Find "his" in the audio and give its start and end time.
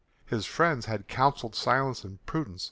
0.25-0.47